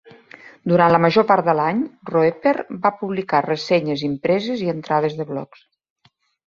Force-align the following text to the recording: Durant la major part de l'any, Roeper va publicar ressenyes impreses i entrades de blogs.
Durant 0.71 0.93
la 0.95 1.01
major 1.03 1.25
part 1.31 1.49
de 1.49 1.55
l'any, 1.59 1.83
Roeper 2.13 2.55
va 2.87 2.95
publicar 3.03 3.45
ressenyes 3.49 4.09
impreses 4.13 4.67
i 4.69 4.75
entrades 4.77 5.21
de 5.21 5.33
blogs. 5.35 5.65